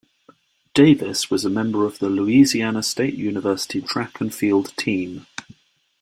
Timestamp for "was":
1.29-1.45